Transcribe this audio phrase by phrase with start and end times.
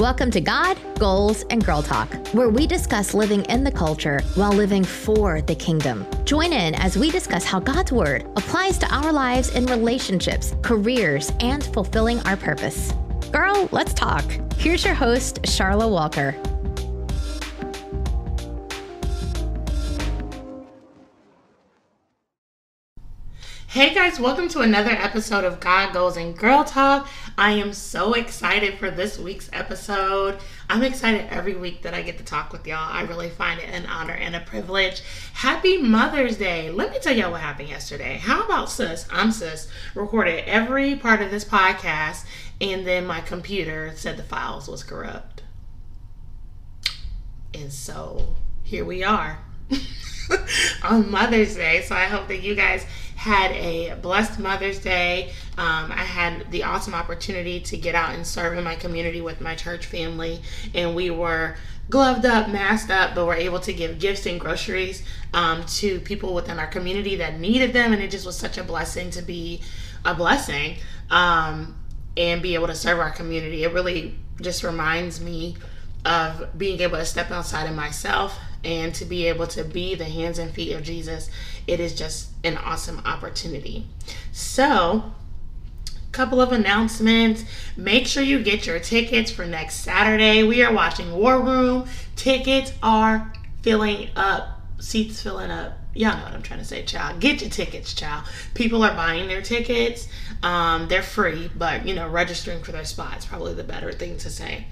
[0.00, 4.52] Welcome to God, Goals, and Girl Talk, where we discuss living in the culture while
[4.52, 6.06] living for the kingdom.
[6.24, 11.32] Join in as we discuss how God's Word applies to our lives in relationships, careers,
[11.40, 12.92] and fulfilling our purpose.
[13.32, 14.22] Girl, let's talk.
[14.56, 16.36] Here's your host, Charla Walker.
[23.70, 27.06] Hey guys, welcome to another episode of God Goals and Girl Talk.
[27.36, 30.38] I am so excited for this week's episode.
[30.70, 32.78] I'm excited every week that I get to talk with y'all.
[32.78, 35.02] I really find it an honor and a privilege.
[35.34, 36.70] Happy Mother's Day.
[36.70, 38.16] Let me tell y'all what happened yesterday.
[38.16, 39.06] How about sis?
[39.12, 39.68] I'm sis.
[39.94, 42.24] Recorded every part of this podcast
[42.62, 45.42] and then my computer said the files was corrupt.
[47.52, 48.28] And so
[48.62, 49.40] here we are
[50.82, 51.82] on Mother's Day.
[51.82, 52.86] So I hope that you guys
[53.18, 55.32] had a blessed Mother's Day.
[55.56, 59.40] Um, I had the awesome opportunity to get out and serve in my community with
[59.40, 60.40] my church family,
[60.72, 61.56] and we were
[61.90, 65.02] gloved up, masked up, but were able to give gifts and groceries
[65.34, 68.62] um, to people within our community that needed them, and it just was such a
[68.62, 69.60] blessing to be
[70.04, 70.76] a blessing
[71.10, 71.76] um,
[72.16, 73.64] and be able to serve our community.
[73.64, 75.56] It really just reminds me
[76.04, 80.04] of being able to step outside of myself and to be able to be the
[80.04, 81.30] hands and feet of Jesus,
[81.68, 83.86] it is just an awesome opportunity.
[84.32, 85.12] So,
[86.10, 87.44] couple of announcements.
[87.76, 90.42] Make sure you get your tickets for next Saturday.
[90.42, 91.86] We are watching War Room.
[92.16, 97.20] Tickets are filling up, seats filling up y'all know what I'm trying to say, child.
[97.20, 98.24] Get your tickets, child.
[98.54, 100.08] People are buying their tickets.
[100.44, 104.16] Um, they're free, but you know, registering for their spot is probably the better thing
[104.18, 104.66] to say.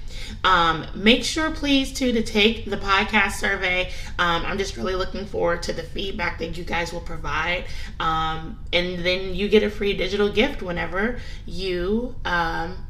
[0.44, 3.90] Um, make sure, please, too, to take the podcast survey.
[4.18, 7.64] Um, I'm just really looking forward to the feedback that you guys will provide.
[7.98, 12.85] Um, and then you get a free digital gift whenever you um,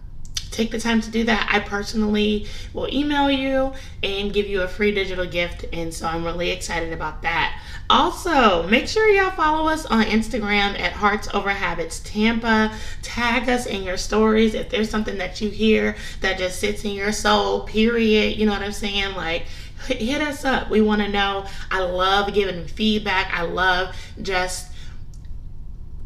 [0.56, 1.48] take the time to do that.
[1.52, 3.72] I personally will email you
[4.02, 5.66] and give you a free digital gift.
[5.72, 7.60] And so I'm really excited about that.
[7.88, 12.72] Also, make sure y'all follow us on Instagram at Hearts Over Habits Tampa.
[13.02, 16.92] Tag us in your stories if there's something that you hear that just sits in
[16.92, 18.36] your soul, period.
[18.36, 19.14] You know what I'm saying?
[19.14, 19.44] Like,
[19.86, 20.70] hit us up.
[20.70, 21.46] We want to know.
[21.70, 23.32] I love giving feedback.
[23.32, 24.72] I love just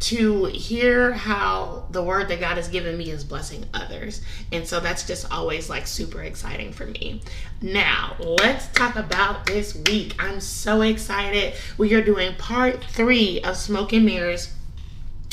[0.01, 4.23] to hear how the word that God has given me is blessing others.
[4.51, 7.21] And so that's just always like super exciting for me.
[7.61, 10.15] Now, let's talk about this week.
[10.19, 11.55] I'm so excited.
[11.77, 14.55] We are doing part three of Smoke and Mirrors,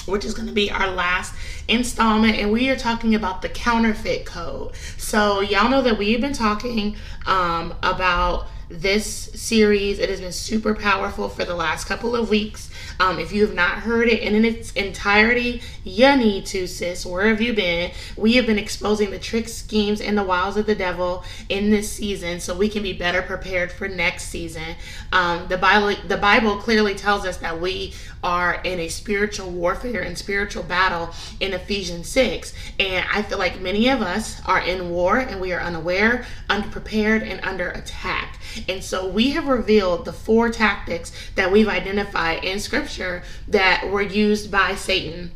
[0.05, 1.33] which is going to be our last
[1.69, 2.35] installment.
[2.35, 4.75] And we are talking about the counterfeit code.
[4.97, 9.99] So, y'all know that we've been talking um, about this series.
[9.99, 12.69] It has been super powerful for the last couple of weeks.
[12.99, 17.05] Um, if you have not heard it in its entirety, you need to, sis.
[17.05, 17.91] Where have you been?
[18.15, 21.91] We have been exposing the tricks, schemes, and the wiles of the devil in this
[21.91, 24.75] season so we can be better prepared for next season.
[25.11, 27.93] Um, the Bible, the Bible clearly tells us that we
[28.27, 32.53] are in a spiritual warfare and spiritual battle in Ephesians 6.
[32.77, 37.23] And I feel like many of us are in war and we are unaware, unprepared,
[37.23, 38.37] and under attack.
[38.67, 44.01] And so we have revealed the four tactics that we've identified in scripture that were
[44.01, 45.31] used by Satan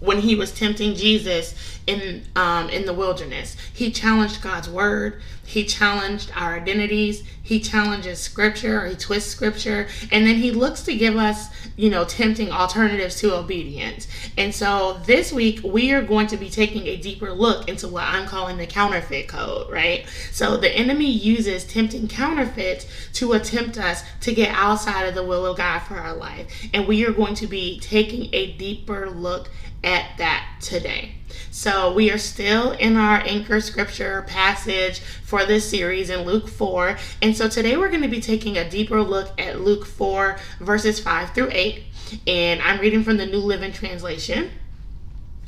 [0.00, 1.54] when he was tempting Jesus
[1.86, 3.56] in um, in the wilderness.
[3.72, 5.22] He challenged God's word.
[5.46, 7.22] He challenged our identities.
[7.40, 9.86] He challenges scripture or he twists scripture.
[10.10, 14.08] And then he looks to give us, you know, tempting alternatives to obedience.
[14.36, 18.02] And so this week we are going to be taking a deeper look into what
[18.02, 20.04] I'm calling the counterfeit code, right?
[20.32, 25.46] So the enemy uses tempting counterfeits to attempt us to get outside of the will
[25.46, 26.68] of God for our life.
[26.74, 29.50] And we are going to be taking a deeper look
[29.86, 31.12] at that today.
[31.50, 36.98] So, we are still in our anchor scripture passage for this series in Luke 4.
[37.22, 41.00] And so, today we're going to be taking a deeper look at Luke 4, verses
[41.00, 41.84] 5 through 8.
[42.26, 44.50] And I'm reading from the New Living Translation,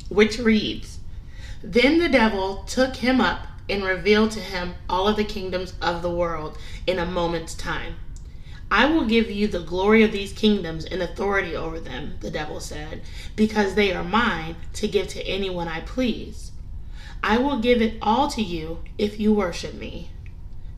[0.07, 0.99] which reads
[1.61, 6.01] Then the devil took him up and revealed to him all of the kingdoms of
[6.01, 6.57] the world
[6.87, 7.95] in a moment's time.
[8.71, 12.59] I will give you the glory of these kingdoms and authority over them, the devil
[12.59, 13.01] said,
[13.35, 16.51] because they are mine to give to anyone I please.
[17.23, 20.11] I will give it all to you if you worship me.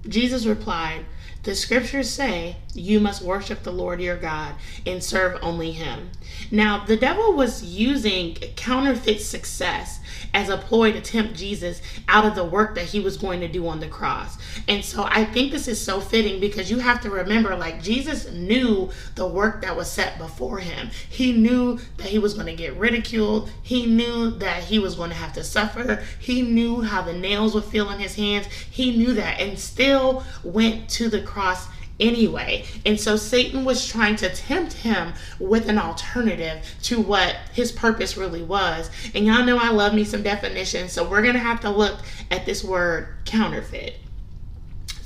[0.07, 1.05] Jesus replied,
[1.43, 6.09] The scriptures say you must worship the Lord your God and serve only him.
[6.49, 9.99] Now, the devil was using counterfeit success
[10.33, 13.47] as a ploy to tempt Jesus out of the work that he was going to
[13.47, 14.37] do on the cross.
[14.67, 18.31] And so I think this is so fitting because you have to remember like Jesus
[18.31, 20.89] knew the work that was set before him.
[21.09, 23.49] He knew that he was going to get ridiculed.
[23.61, 26.03] He knew that he was going to have to suffer.
[26.19, 28.47] He knew how the nails would feel in his hands.
[28.47, 31.67] He knew that and still went to the cross
[32.01, 32.65] anyway.
[32.85, 38.17] And so Satan was trying to tempt him with an alternative to what his purpose
[38.17, 38.89] really was.
[39.13, 41.99] And y'all know I love me some definitions, so we're going to have to look
[42.29, 43.97] at this word counterfeit.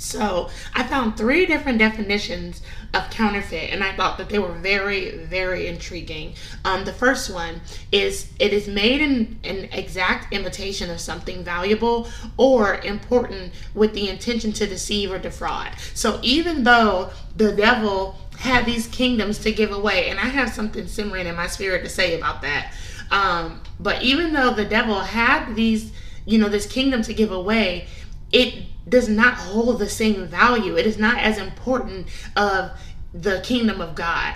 [0.05, 2.61] So I found three different definitions
[2.93, 6.35] of counterfeit, and I thought that they were very, very intriguing.
[6.63, 7.61] Um, the first one
[7.91, 12.07] is it is made in an exact imitation of something valuable
[12.37, 15.71] or important with the intention to deceive or defraud.
[15.93, 20.87] So even though the devil had these kingdoms to give away, and I have something
[20.87, 22.73] simmering in my spirit to say about that.
[23.11, 25.91] Um, but even though the devil had these,
[26.25, 27.87] you know, this kingdom to give away,
[28.31, 30.77] it does not hold the same value.
[30.77, 32.71] It is not as important of
[33.13, 34.35] the kingdom of God.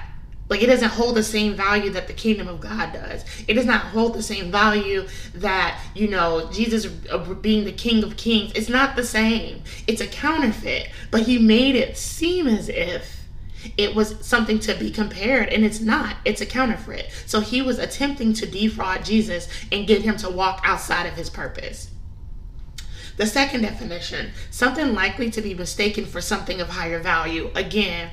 [0.49, 3.23] Like it doesn't hold the same value that the kingdom of God does.
[3.47, 8.03] It does not hold the same value that, you know, Jesus uh, being the king
[8.03, 8.51] of kings.
[8.55, 9.61] It's not the same.
[9.85, 10.89] It's a counterfeit.
[11.11, 13.19] But he made it seem as if
[13.77, 16.15] it was something to be compared and it's not.
[16.25, 17.11] It's a counterfeit.
[17.27, 21.29] So he was attempting to defraud Jesus and get him to walk outside of his
[21.29, 21.88] purpose.
[23.17, 27.51] The second definition, something likely to be mistaken for something of higher value.
[27.56, 28.11] Again,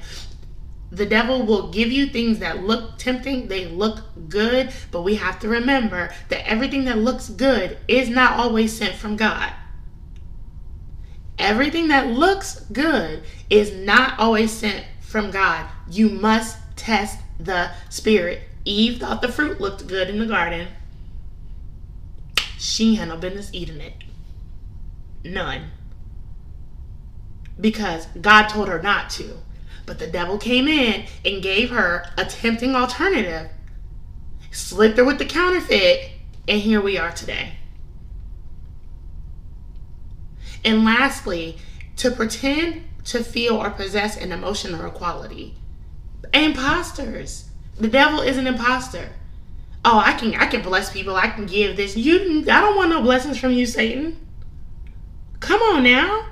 [0.90, 5.38] the devil will give you things that look tempting, they look good, but we have
[5.40, 9.52] to remember that everything that looks good is not always sent from God.
[11.38, 15.66] Everything that looks good is not always sent from God.
[15.90, 18.40] You must test the spirit.
[18.64, 20.69] Eve thought the fruit looked good in the garden.
[22.58, 23.94] She had no business eating it.
[25.26, 25.70] None.
[27.61, 29.38] Because God told her not to.
[29.87, 33.50] But the devil came in and gave her a tempting alternative,
[34.50, 36.11] slipped her with the counterfeit,
[36.49, 37.52] and here we are today.
[40.64, 41.58] And lastly,
[41.96, 45.55] to pretend to feel or possess an emotion or a quality.
[46.34, 47.49] Imposters.
[47.79, 49.11] The devil is an imposter.
[49.84, 51.14] Oh, I can I can bless people.
[51.14, 51.96] I can give this.
[51.96, 54.25] You I don't want no blessings from you, Satan.
[55.40, 56.26] Come on now.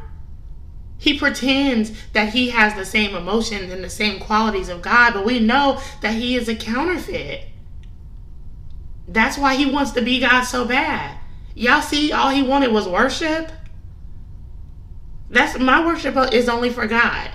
[0.99, 5.25] He pretends that he has the same emotions and the same qualities of God, but
[5.25, 7.47] we know that he is a counterfeit.
[9.07, 11.19] That's why he wants to be God so bad.
[11.55, 13.53] Y'all see, all he wanted was worship.
[15.29, 17.31] That's my worship is only for God.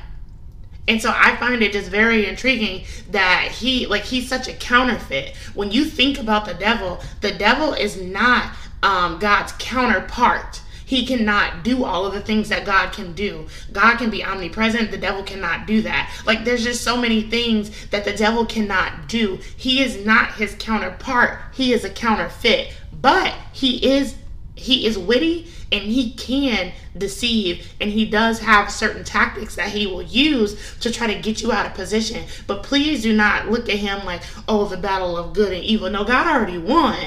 [0.88, 5.36] And so I find it just very intriguing that he like he's such a counterfeit.
[5.54, 10.59] When you think about the devil, the devil is not um, God's counterpart
[10.90, 13.46] he cannot do all of the things that God can do.
[13.72, 16.12] God can be omnipresent, the devil cannot do that.
[16.26, 19.38] Like there's just so many things that the devil cannot do.
[19.56, 21.42] He is not his counterpart.
[21.54, 22.74] He is a counterfeit.
[22.92, 24.16] But he is
[24.56, 29.86] he is witty and he can deceive and he does have certain tactics that he
[29.86, 33.70] will use to try to get you out of position but please do not look
[33.70, 36.98] at him like oh the battle of good and evil no god already won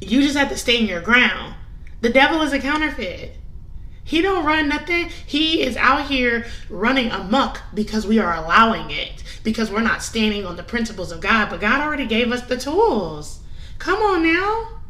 [0.00, 1.54] you just have to stay in your ground
[2.00, 3.34] the devil is a counterfeit.
[4.08, 5.10] He don't run nothing.
[5.26, 9.22] He is out here running amok because we are allowing it.
[9.44, 11.50] Because we're not standing on the principles of God.
[11.50, 13.40] But God already gave us the tools.
[13.78, 14.80] Come on now.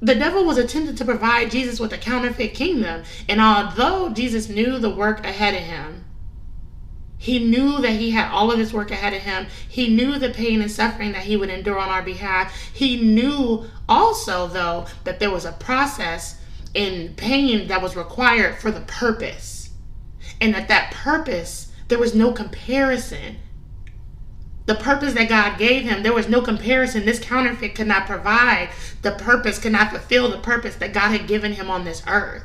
[0.00, 3.02] The devil was attempting to provide Jesus with a counterfeit kingdom.
[3.28, 6.05] And although Jesus knew the work ahead of him,
[7.18, 9.46] he knew that he had all of this work ahead of him.
[9.68, 12.54] He knew the pain and suffering that he would endure on our behalf.
[12.72, 16.40] He knew also, though, that there was a process
[16.74, 19.70] in pain that was required for the purpose.
[20.40, 23.36] And that that purpose, there was no comparison
[24.66, 26.02] the purpose that God gave him.
[26.02, 27.06] There was no comparison.
[27.06, 28.70] This counterfeit could not provide
[29.02, 32.42] the purpose, could not fulfill the purpose that God had given him on this earth.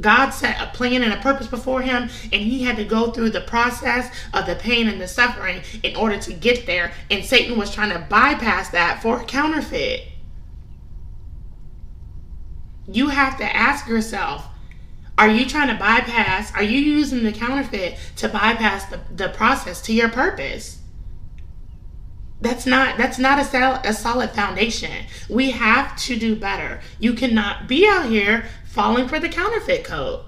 [0.00, 3.30] God set a plan and a purpose before him, and he had to go through
[3.30, 6.92] the process of the pain and the suffering in order to get there.
[7.10, 10.08] And Satan was trying to bypass that for a counterfeit.
[12.88, 14.46] You have to ask yourself
[15.18, 19.80] are you trying to bypass, are you using the counterfeit to bypass the, the process
[19.82, 20.80] to your purpose?
[22.42, 25.06] That's not that's not a, sol- a solid foundation.
[25.30, 26.80] We have to do better.
[27.00, 28.44] You cannot be out here
[28.76, 30.25] falling for the counterfeit code.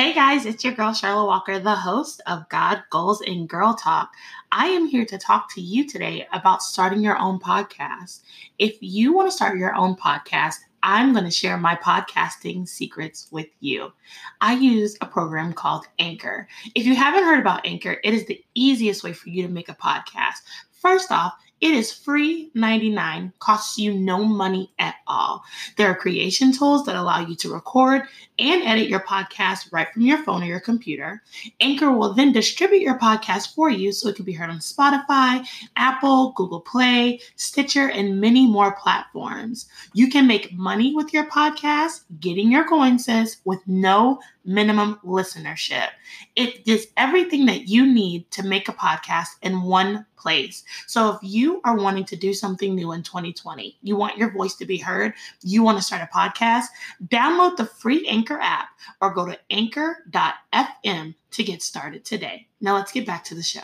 [0.00, 4.10] Hey guys, it's your girl Charlotte Walker, the host of God, Goals, and Girl Talk.
[4.50, 8.22] I am here to talk to you today about starting your own podcast.
[8.58, 13.28] If you want to start your own podcast, I'm going to share my podcasting secrets
[13.30, 13.92] with you.
[14.40, 16.48] I use a program called Anchor.
[16.74, 19.68] If you haven't heard about Anchor, it is the easiest way for you to make
[19.68, 20.38] a podcast.
[20.72, 25.44] First off, it is free 99, costs you no money at all.
[25.76, 28.02] There are creation tools that allow you to record
[28.38, 31.22] and edit your podcast right from your phone or your computer.
[31.60, 35.46] Anchor will then distribute your podcast for you so it can be heard on Spotify,
[35.76, 39.68] Apple, Google Play, Stitcher, and many more platforms.
[39.92, 43.08] You can make money with your podcast, getting your coins
[43.44, 45.88] with no minimum listenership.
[46.34, 50.64] It is everything that you need to make a podcast in one place.
[50.86, 54.54] So if you are wanting to do something new in 2020, you want your voice
[54.56, 56.66] to be heard, you want to start a podcast,
[57.06, 58.68] download the free Anchor app
[59.00, 62.48] or go to anchor.fm to get started today.
[62.60, 63.62] Now let's get back to the show.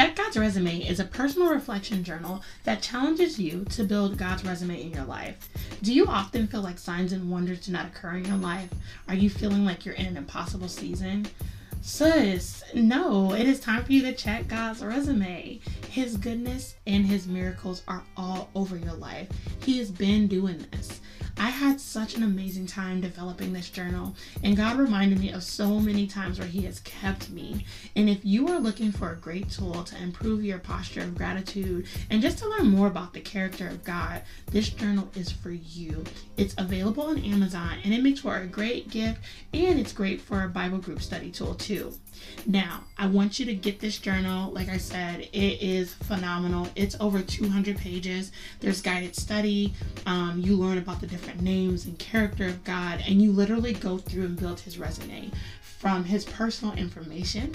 [0.00, 4.80] Check God's Resume is a personal reflection journal that challenges you to build God's resume
[4.80, 5.50] in your life.
[5.82, 8.70] Do you often feel like signs and wonders do not occur in your life?
[9.08, 11.26] Are you feeling like you're in an impossible season?
[11.82, 15.60] Sis, no, it is time for you to check God's resume.
[15.90, 19.28] His goodness and his miracles are all over your life.
[19.62, 21.02] He has been doing this.
[21.40, 25.80] I had such an amazing time developing this journal, and God reminded me of so
[25.80, 27.64] many times where He has kept me.
[27.96, 31.86] And if you are looking for a great tool to improve your posture of gratitude
[32.10, 34.20] and just to learn more about the character of God,
[34.50, 36.04] this journal is for you.
[36.36, 39.20] It's available on Amazon and it makes for a great gift
[39.54, 41.94] and it's great for a Bible group study tool too.
[42.46, 44.52] Now, I want you to get this journal.
[44.52, 46.68] Like I said, it is phenomenal.
[46.76, 48.32] It's over 200 pages.
[48.60, 49.74] There's guided study.
[50.06, 53.98] Um, you learn about the different names and character of God, and you literally go
[53.98, 57.54] through and build his resume from his personal information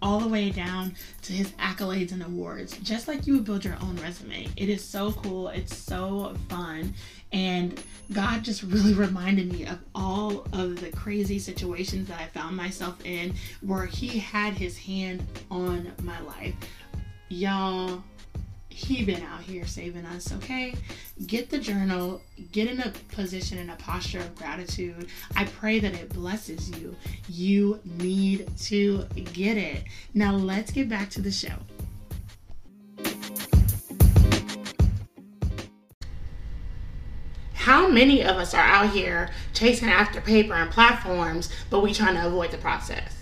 [0.00, 3.76] all the way down to his accolades and awards, just like you would build your
[3.82, 4.46] own resume.
[4.56, 5.48] It is so cool.
[5.48, 6.94] It's so fun.
[7.32, 7.82] And
[8.12, 13.04] God just really reminded me of all of the crazy situations that I found myself
[13.04, 16.54] in where He had His hand on my life.
[17.28, 18.02] Y'all,
[18.78, 20.72] he been out here saving us okay?
[21.26, 25.08] Get the journal get in a position in a posture of gratitude.
[25.34, 26.94] I pray that it blesses you.
[27.28, 29.82] You need to get it.
[30.14, 31.54] Now let's get back to the show.
[37.54, 42.14] How many of us are out here chasing after paper and platforms, but we trying
[42.14, 43.17] to avoid the process?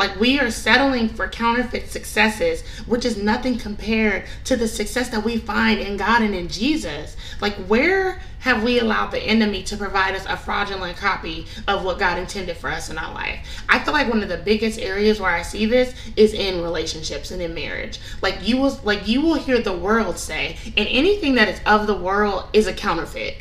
[0.00, 5.22] Like we are settling for counterfeit successes, which is nothing compared to the success that
[5.22, 7.18] we find in God and in Jesus.
[7.42, 11.98] Like where have we allowed the enemy to provide us a fraudulent copy of what
[11.98, 13.46] God intended for us in our life?
[13.68, 17.30] I feel like one of the biggest areas where I see this is in relationships
[17.30, 18.00] and in marriage.
[18.22, 21.86] Like you will like you will hear the world say, and anything that is of
[21.86, 23.36] the world is a counterfeit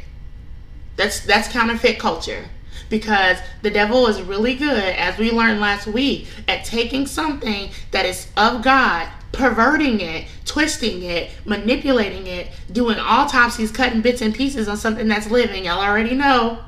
[0.97, 2.43] that's that's counterfeit culture
[2.89, 8.05] because the devil is really good, as we learned last week, at taking something that
[8.05, 14.67] is of God, perverting it, twisting it, manipulating it, doing autopsies, cutting bits and pieces
[14.67, 15.65] on something that's living.
[15.65, 16.59] Y'all already know,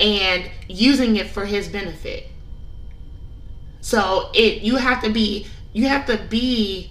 [0.00, 2.28] and using it for his benefit.
[3.80, 6.90] So it you have to be you have to be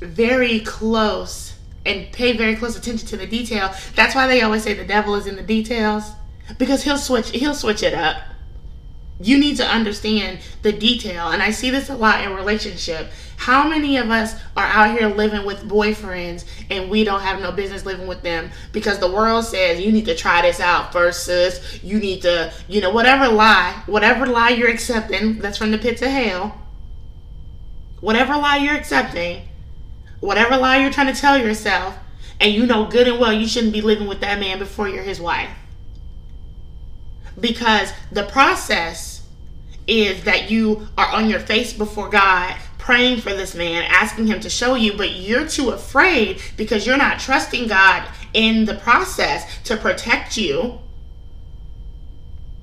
[0.00, 1.54] very close
[1.86, 3.74] and pay very close attention to the detail.
[3.94, 6.04] That's why they always say the devil is in the details
[6.58, 8.22] because he'll switch he'll switch it up.
[9.22, 11.28] You need to understand the detail.
[11.28, 13.10] And I see this a lot in relationship.
[13.36, 17.52] How many of us are out here living with boyfriends and we don't have no
[17.52, 21.24] business living with them because the world says you need to try this out first,
[21.24, 21.80] sis.
[21.82, 26.00] You need to, you know, whatever lie, whatever lie you're accepting, that's from the pits
[26.00, 26.58] of hell.
[28.00, 29.42] Whatever lie you're accepting,
[30.20, 31.98] whatever lie you're trying to tell yourself,
[32.40, 35.02] and you know good and well you shouldn't be living with that man before you're
[35.02, 35.50] his wife.
[37.40, 39.22] Because the process
[39.86, 44.40] is that you are on your face before God praying for this man, asking him
[44.40, 49.62] to show you, but you're too afraid because you're not trusting God in the process
[49.64, 50.78] to protect you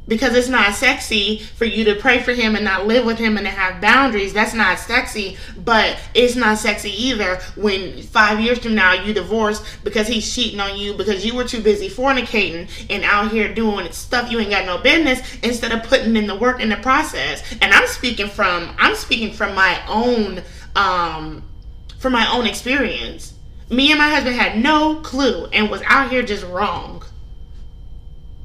[0.08, 3.38] because it's not sexy for you to pray for him and not live with him
[3.38, 4.34] and to have boundaries.
[4.34, 9.64] That's not sexy, but it's not sexy either when five years from now you divorce
[9.84, 13.92] because he's cheating on you because you were too busy fornicating and out here doing
[13.92, 17.44] stuff you ain't got no business instead of putting in the work in the process.
[17.62, 20.42] And I'm speaking from I'm speaking from my own
[20.76, 21.44] um
[22.00, 23.34] from my own experience.
[23.70, 27.04] Me and my husband had no clue and was out here just wrong.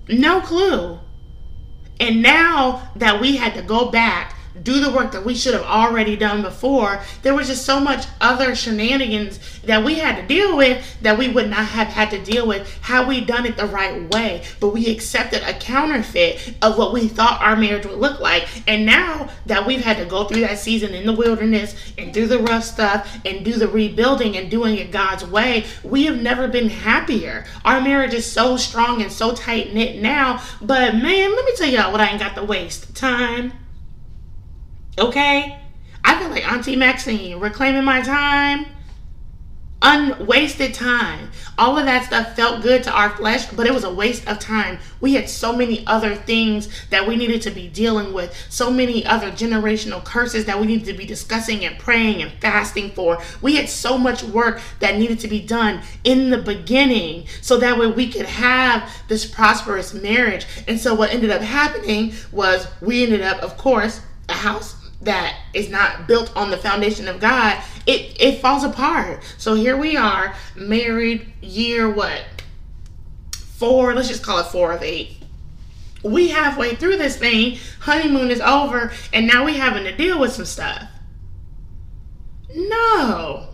[0.09, 0.99] No clue
[2.03, 5.63] and now that we had to go back, do the work that we should have
[5.63, 10.57] already done before, there was just so much other shenanigans that we had to deal
[10.57, 13.67] with that we would not have had to deal with had we done it the
[13.67, 14.45] right way.
[14.61, 18.49] But we accepted a counterfeit of what we thought our marriage would look like.
[18.69, 22.27] And now that we've had to go through that season in the wilderness and do
[22.27, 26.49] the rough stuff and do the rebuilding and doing it God's way, we have never
[26.49, 27.45] been happier.
[27.65, 30.43] Our marriage is so strong and so tight knit now.
[30.61, 33.53] But man, let me tell y'all what I ain't got to waste time.
[34.99, 35.59] Okay?
[36.05, 38.67] I feel like Auntie Maxine reclaiming my time
[39.83, 41.31] unwasted time.
[41.59, 44.39] All of that stuff felt good to our flesh, but it was a waste of
[44.39, 44.79] time.
[45.01, 49.05] We had so many other things that we needed to be dealing with, so many
[49.05, 53.21] other generational curses that we needed to be discussing and praying and fasting for.
[53.43, 57.79] We had so much work that needed to be done in the beginning so that
[57.79, 60.47] way we could have this prosperous marriage.
[60.69, 65.37] And so what ended up happening was we ended up, of course, a house that
[65.53, 69.23] is not built on the foundation of God, it it falls apart.
[69.37, 72.25] So here we are, married year what?
[73.37, 75.19] Four, let's just call it four of eight.
[76.03, 80.33] We halfway through this thing, honeymoon is over, and now we having to deal with
[80.33, 80.89] some stuff.
[82.55, 83.49] No.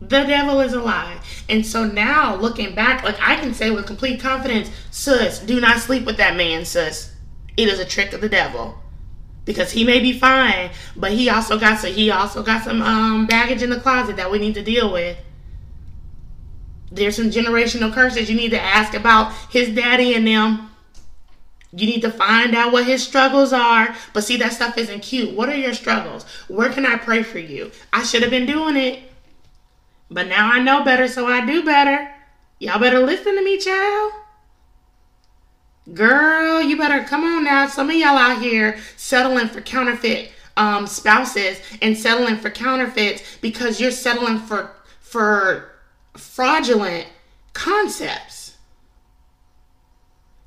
[0.00, 1.18] The devil is a lie.
[1.48, 5.78] And so now looking back, like I can say with complete confidence, sus, do not
[5.78, 7.14] sleep with that man, sus.
[7.56, 8.78] It is a trick of the devil
[9.44, 13.26] because he may be fine, but he also got some he also got some um,
[13.26, 15.16] baggage in the closet that we need to deal with.
[16.90, 20.70] There's some generational curses you need to ask about his daddy and them.
[21.72, 23.96] You need to find out what his struggles are.
[24.12, 25.34] But see, that stuff isn't cute.
[25.34, 26.24] What are your struggles?
[26.46, 27.72] Where can I pray for you?
[27.92, 29.00] I should have been doing it.
[30.08, 32.14] But now I know better, so I do better.
[32.60, 34.12] Y'all better listen to me, child.
[35.92, 37.66] Girl, you better come on now.
[37.66, 43.80] Some of y'all out here settling for counterfeit um, spouses and settling for counterfeits because
[43.80, 44.70] you're settling for
[45.00, 45.72] for
[46.16, 47.06] fraudulent
[47.52, 48.43] concepts.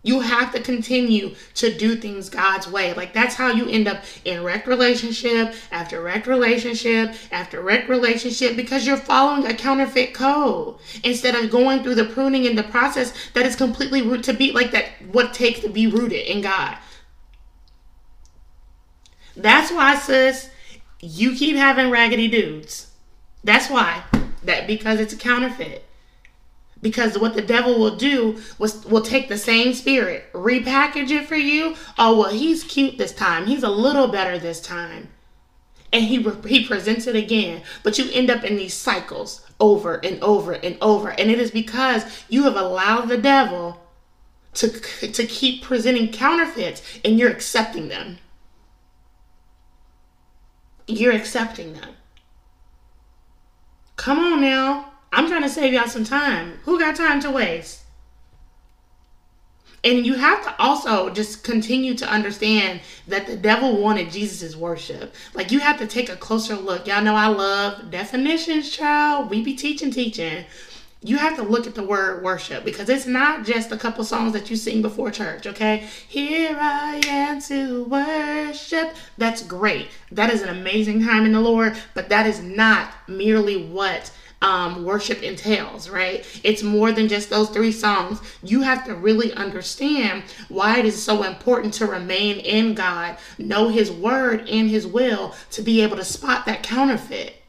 [0.07, 2.93] You have to continue to do things God's way.
[2.93, 8.55] Like that's how you end up in wrecked relationship after wrecked relationship after wrecked relationship
[8.55, 13.11] because you're following a counterfeit code instead of going through the pruning and the process
[13.33, 16.77] that is completely root to be like that what takes to be rooted in God.
[19.35, 20.49] That's why, sis,
[21.01, 22.91] you keep having raggedy dudes.
[23.43, 24.03] That's why.
[24.43, 25.83] That because it's a counterfeit.
[26.87, 31.35] Because what the devil will do was will take the same spirit, repackage it for
[31.35, 31.75] you.
[31.97, 33.45] Oh well, he's cute this time.
[33.45, 35.09] He's a little better this time,
[35.91, 37.61] and he he presents it again.
[37.83, 41.51] But you end up in these cycles over and over and over, and it is
[41.51, 43.85] because you have allowed the devil
[44.53, 44.69] to
[45.11, 48.17] to keep presenting counterfeits, and you're accepting them.
[50.87, 51.95] You're accepting them.
[53.97, 54.86] Come on now.
[55.11, 56.59] I'm trying to save y'all some time.
[56.65, 57.83] Who got time to waste?
[59.83, 65.13] And you have to also just continue to understand that the devil wanted Jesus' worship.
[65.33, 66.87] Like you have to take a closer look.
[66.87, 69.29] Y'all know I love definitions, child.
[69.29, 70.45] We be teaching, teaching.
[71.03, 74.33] You have to look at the word worship because it's not just a couple songs
[74.33, 75.87] that you sing before church, okay?
[76.07, 78.95] Here I am to worship.
[79.17, 79.89] That's great.
[80.11, 84.83] That is an amazing time in the Lord, but that is not merely what um,
[84.83, 86.25] worship entails, right?
[86.43, 88.19] It's more than just those three songs.
[88.43, 93.69] You have to really understand why it is so important to remain in God, know
[93.69, 97.41] His word and His will to be able to spot that counterfeit.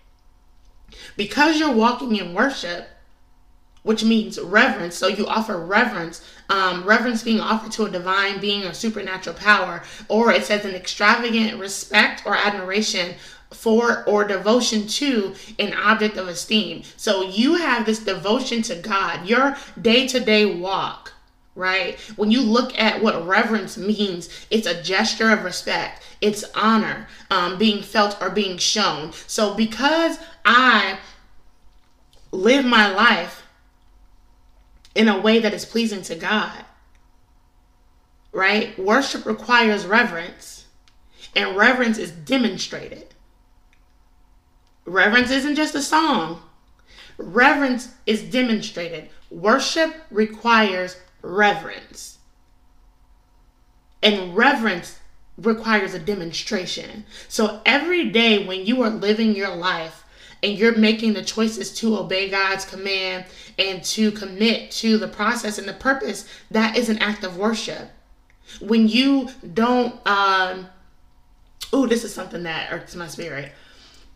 [1.17, 2.89] Because you're walking in worship,
[3.83, 4.97] which means reverence.
[4.97, 9.83] So you offer reverence, um, reverence being offered to a divine being or supernatural power,
[10.09, 13.15] or it says an extravagant respect or admiration
[13.51, 16.83] for or devotion to an object of esteem.
[16.97, 21.15] So you have this devotion to God, your day to day walk,
[21.55, 21.99] right?
[22.17, 27.59] When you look at what reverence means, it's a gesture of respect, it's honor um,
[27.59, 29.13] being felt or being shown.
[29.27, 30.99] So because I
[32.31, 33.45] live my life
[34.95, 36.65] in a way that is pleasing to God,
[38.33, 38.79] right?
[38.79, 40.67] Worship requires reverence,
[41.35, 43.15] and reverence is demonstrated.
[44.89, 46.41] Reverence isn't just a song,
[47.19, 49.11] reverence is demonstrated.
[49.31, 52.19] Worship requires reverence.
[54.03, 54.99] And reverence
[55.37, 57.05] requires a demonstration.
[57.29, 60.05] So every day when you are living your life
[60.43, 63.27] and you're making the choices to obey God's command
[63.59, 67.91] and to commit to the process and the purpose, that is an act of worship.
[68.61, 70.69] When you don't, um,
[71.75, 73.53] oh, this is something that irks my spirit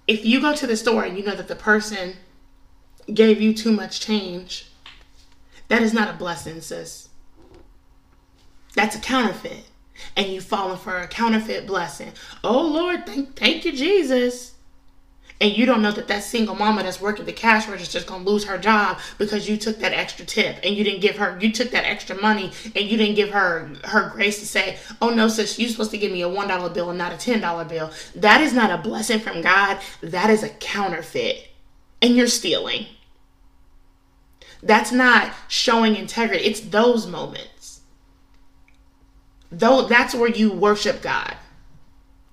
[0.06, 2.14] if you go to the store and you know that the person
[3.12, 4.70] gave you too much change,
[5.68, 7.08] that is not a blessing, sis.
[8.74, 9.64] That's a counterfeit.
[10.16, 12.12] And you've fallen for a counterfeit blessing.
[12.42, 14.51] Oh Lord, thank thank you, Jesus
[15.42, 18.24] and you don't know that that single mama that's working the cash register is going
[18.24, 21.36] to lose her job because you took that extra tip and you didn't give her
[21.40, 25.10] you took that extra money and you didn't give her her grace to say oh
[25.10, 27.40] no sis you're supposed to give me a one dollar bill and not a ten
[27.40, 27.90] dollar bill.
[28.14, 29.80] That is not a blessing from god.
[30.00, 31.48] That is a counterfeit.
[32.00, 32.86] And you're stealing.
[34.62, 36.44] That's not showing integrity.
[36.44, 37.80] It's those moments.
[39.50, 41.36] Though that's where you worship god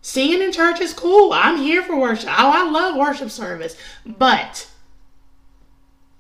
[0.01, 1.33] Singing in church is cool.
[1.33, 2.29] I'm here for worship.
[2.29, 3.75] Oh, I love worship service.
[4.05, 4.69] But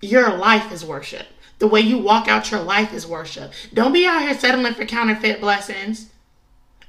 [0.01, 1.27] your life is worship.
[1.59, 3.51] The way you walk out your life is worship.
[3.73, 6.09] Don't be out here settling for counterfeit blessings.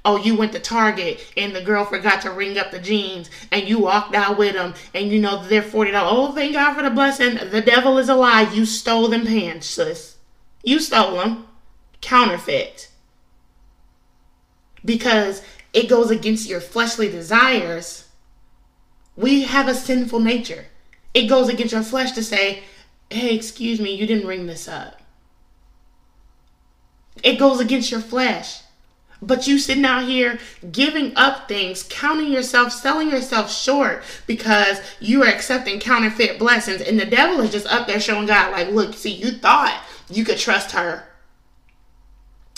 [0.04, 3.68] Oh, you went to Target and the girl forgot to ring up the jeans and
[3.68, 5.90] you walked out with them and you know they're $40.
[5.94, 7.38] Oh, thank God for the blessing.
[7.50, 8.50] The devil is a lie.
[8.52, 10.16] You stole them pants, sis.
[10.62, 11.46] You stole them.
[12.00, 12.88] Counterfeit.
[14.82, 18.08] Because it goes against your fleshly desires,
[19.16, 20.66] we have a sinful nature.
[21.14, 22.62] It goes against your flesh to say,
[23.10, 25.00] hey, excuse me, you didn't ring this up.
[27.22, 28.62] It goes against your flesh.
[29.22, 30.38] But you sitting out here
[30.72, 36.80] giving up things, counting yourself, selling yourself short because you are accepting counterfeit blessings.
[36.80, 40.24] And the devil is just up there showing God, like, look, see, you thought you
[40.24, 41.04] could trust her.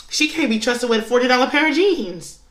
[0.09, 2.42] She can't be trusted with a $40 pair of jeans.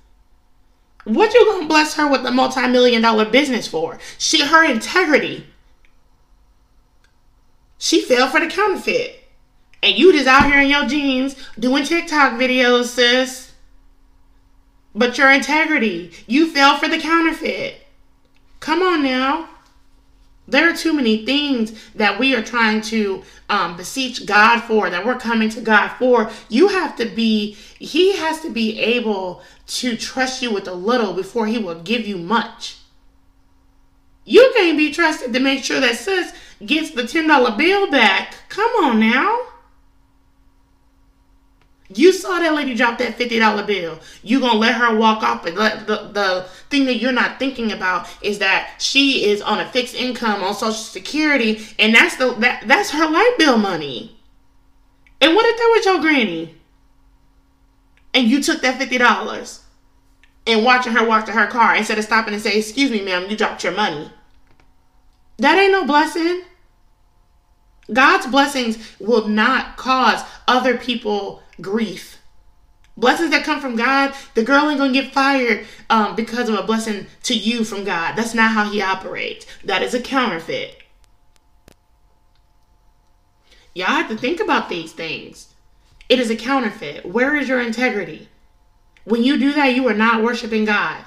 [1.03, 3.99] What you gonna bless her with a multi-million dollar business for?
[4.17, 5.47] She her integrity.
[7.77, 9.17] She fell for the counterfeit.
[9.83, 13.53] And you just out here in your jeans doing TikTok videos, sis.
[14.93, 17.87] But your integrity, you fell for the counterfeit.
[18.59, 19.49] Come on now.
[20.51, 25.05] There are too many things that we are trying to um, beseech God for, that
[25.05, 26.29] we're coming to God for.
[26.49, 31.13] You have to be, He has to be able to trust you with a little
[31.13, 32.77] before He will give you much.
[34.25, 36.33] You can't be trusted to make sure that sis
[36.65, 38.35] gets the $10 bill back.
[38.49, 39.39] Come on now.
[41.97, 43.99] You saw that lady drop that $50 bill.
[44.23, 48.07] You gonna let her walk off let the, the thing that you're not thinking about
[48.21, 52.67] is that she is on a fixed income on social security and that's the that,
[52.67, 54.17] that's her light bill money.
[55.19, 56.55] And what if that was your granny?
[58.13, 59.61] And you took that $50
[60.47, 63.29] and watching her walk to her car instead of stopping and say, excuse me, ma'am,
[63.29, 64.11] you dropped your money.
[65.37, 66.43] That ain't no blessing.
[67.91, 72.19] God's blessings will not cause other people grief.
[72.97, 76.63] Blessings that come from God, the girl ain't gonna get fired um, because of a
[76.63, 78.15] blessing to you from God.
[78.15, 79.45] That's not how He operates.
[79.63, 80.77] That is a counterfeit.
[83.73, 85.53] Y'all have to think about these things.
[86.09, 87.05] It is a counterfeit.
[87.05, 88.27] Where is your integrity?
[89.05, 91.05] When you do that, you are not worshiping God.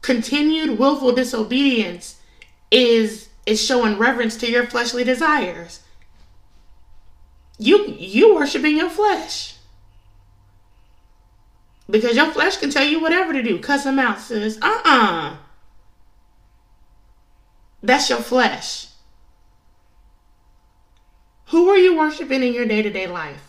[0.00, 2.20] Continued willful disobedience
[2.70, 5.80] is is showing reverence to your fleshly desires.
[7.58, 9.54] You you worshiping your flesh.
[11.88, 13.58] Because your flesh can tell you whatever to do.
[13.60, 14.58] Cuss them out, sis.
[14.60, 15.36] Uh-uh.
[17.82, 18.88] That's your flesh.
[21.50, 23.42] Who are you worshiping in your day to day life?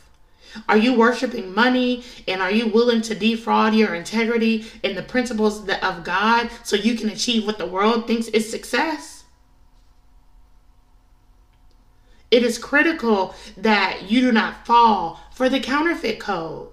[0.70, 5.68] Are you worshiping money and are you willing to defraud your integrity and the principles
[5.70, 9.17] of God so you can achieve what the world thinks is success?
[12.30, 16.70] It is critical that you do not fall for the counterfeit code.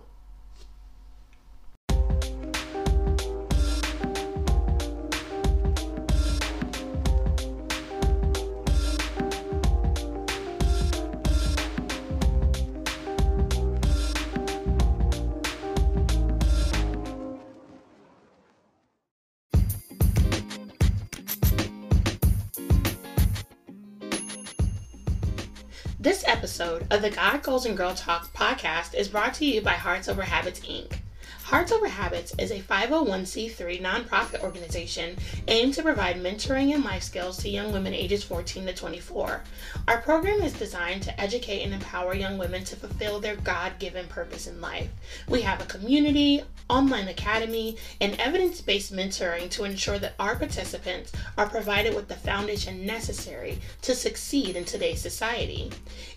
[26.65, 30.09] Episode of the God Goals and Girl Talk podcast is brought to you by Hearts
[30.09, 31.04] Over Habits Inc.
[31.45, 35.15] Hearts Over Habits is a 501c3 nonprofit organization
[35.47, 39.43] aimed to provide mentoring and life skills to young women ages 14 to 24.
[39.87, 44.07] Our program is designed to educate and empower young women to fulfill their God given
[44.07, 44.89] purpose in life.
[45.29, 51.13] We have a community, online academy, and evidence based mentoring to ensure that our participants
[51.37, 55.71] are provided with the foundation necessary to succeed in today's society.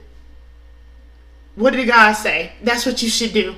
[1.55, 2.51] What did God say?
[2.61, 3.55] That's what you should do.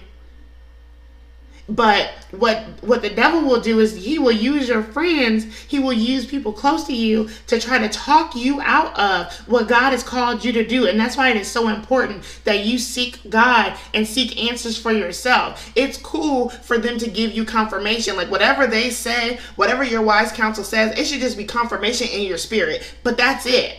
[1.69, 5.93] But what what the devil will do is he will use your friends, he will
[5.93, 10.01] use people close to you to try to talk you out of what God has
[10.01, 10.88] called you to do.
[10.88, 14.93] And that's why it is so important that you seek God and seek answers for
[14.93, 15.71] yourself.
[15.75, 18.15] It's cool for them to give you confirmation.
[18.15, 22.21] Like whatever they say, whatever your wise counsel says, it should just be confirmation in
[22.21, 22.93] your spirit.
[23.03, 23.77] But that's it.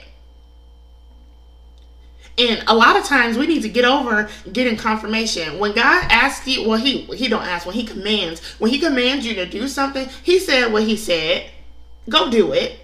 [2.39, 5.59] And a lot of times we need to get over getting confirmation.
[5.59, 7.67] When God asks you, well, he he don't ask.
[7.67, 11.51] When He commands, when He commands you to do something, He said what He said.
[12.09, 12.81] Go do it.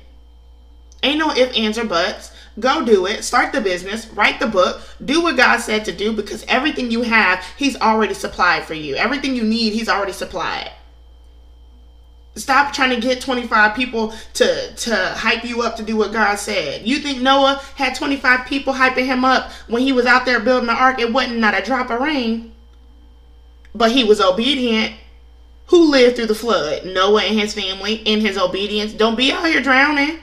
[1.03, 2.33] Ain't no if, ands, or buts.
[2.59, 3.25] Go do it.
[3.25, 4.07] Start the business.
[4.09, 4.81] Write the book.
[5.05, 8.97] Do what God said to do because everything you have, He's already supplied for you.
[8.97, 10.71] Everything you need, He's already supplied.
[12.37, 16.37] Stop trying to get 25 people to, to hype you up to do what God
[16.37, 16.87] said.
[16.87, 20.67] You think Noah had 25 people hyping him up when he was out there building
[20.67, 20.99] the ark?
[20.99, 22.53] It wasn't not a drop of rain.
[23.75, 24.95] But he was obedient.
[25.67, 26.85] Who lived through the flood?
[26.85, 28.93] Noah and his family in his obedience.
[28.93, 30.19] Don't be out here drowning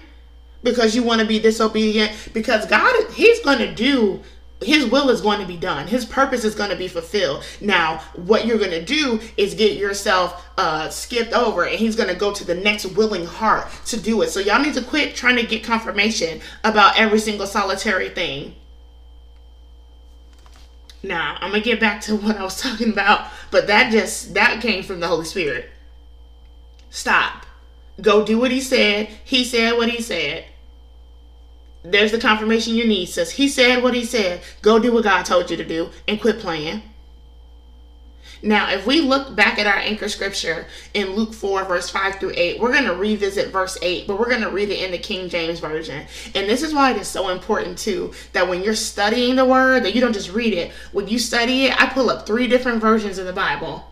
[0.63, 2.11] because you want to be disobedient.
[2.33, 4.21] Because God, He's going to do
[4.61, 5.87] his will is going to be done.
[5.87, 7.43] His purpose is going to be fulfilled.
[7.59, 12.09] Now what you're going to do is get yourself uh, skipped over and he's going
[12.09, 14.29] to go to the next willing heart to do it.
[14.29, 18.55] So y'all need to quit trying to get confirmation about every single solitary thing.
[21.03, 24.35] Now i'm going to get back to what i was talking about but that just
[24.35, 25.69] that came from the holy spirit.
[26.91, 27.47] Stop.
[27.99, 29.07] Go do what he said.
[29.23, 30.45] He said what he said
[31.83, 33.31] there's the confirmation you need, sis.
[33.31, 34.41] He said what he said.
[34.61, 36.83] Go do what God told you to do and quit playing.
[38.43, 40.65] Now, if we look back at our anchor scripture
[40.95, 44.29] in Luke 4, verse 5 through 8, we're going to revisit verse 8, but we're
[44.29, 46.07] going to read it in the King James Version.
[46.33, 49.83] And this is why it is so important, too, that when you're studying the word,
[49.83, 50.71] that you don't just read it.
[50.91, 53.85] When you study it, I pull up three different versions of the Bible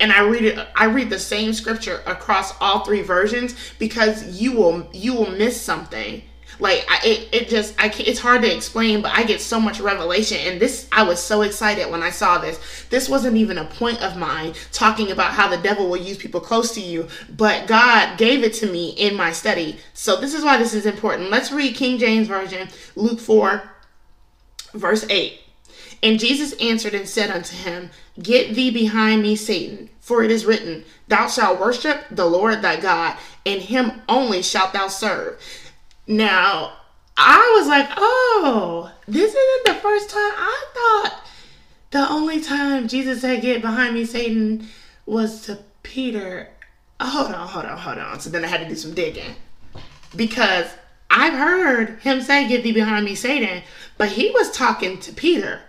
[0.00, 4.52] and I read it I read the same scripture across all three versions because you
[4.52, 6.22] will you will miss something
[6.58, 9.60] like I, it, it just I can't, it's hard to explain, but I get so
[9.60, 10.38] much revelation.
[10.38, 12.86] And this I was so excited when I saw this.
[12.90, 16.40] This wasn't even a point of mine talking about how the devil will use people
[16.40, 19.78] close to you, but God gave it to me in my study.
[19.94, 21.30] So this is why this is important.
[21.30, 23.70] Let's read King James version, Luke four,
[24.72, 25.40] verse eight.
[26.02, 27.90] And Jesus answered and said unto him,
[28.22, 32.78] Get thee behind me, Satan, for it is written, Thou shalt worship the Lord thy
[32.78, 35.40] God, and him only shalt thou serve.
[36.06, 36.72] Now,
[37.16, 41.20] I was like, oh, this isn't the first time I thought
[41.90, 44.68] The only time Jesus said, Get behind me, Satan,
[45.06, 46.48] was to Peter.
[47.00, 48.20] Oh, hold on, hold on, hold on.
[48.20, 49.34] So then I had to do some digging.
[50.14, 50.66] Because
[51.10, 53.62] I've heard him say, Get thee behind me, Satan,
[53.98, 55.60] but he was talking to Peter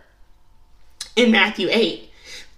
[1.15, 2.06] in Matthew 8.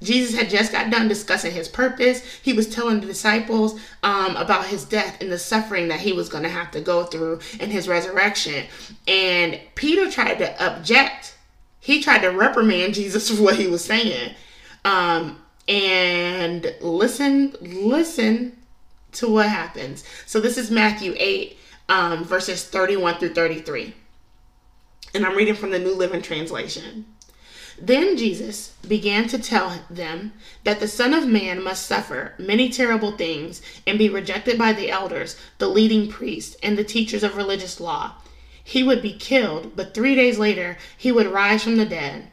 [0.02, 2.24] Jesus had just got done discussing his purpose.
[2.42, 6.30] He was telling the disciples um, about his death and the suffering that he was
[6.30, 8.66] going to have to go through in his resurrection.
[9.08, 11.36] And Peter tried to object.
[11.82, 14.36] He tried to reprimand Jesus for what he was saying.
[14.86, 18.58] Um, and listen, listen
[19.14, 20.04] to what happens.
[20.26, 21.58] So this is Matthew 8,
[21.90, 23.94] um, verses 31 through 33.
[25.14, 27.06] And I'm reading from the New Living Translation.
[27.82, 30.34] Then Jesus began to tell them
[30.66, 34.92] that the Son of Man must suffer many terrible things and be rejected by the
[34.92, 38.16] elders, the leading priests, and the teachers of religious law.
[38.62, 42.32] He would be killed, but three days later he would rise from the dead.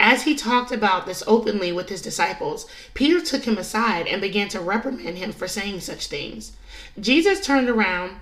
[0.00, 4.48] As he talked about this openly with his disciples, Peter took him aside and began
[4.48, 6.52] to reprimand him for saying such things.
[6.98, 8.16] Jesus turned around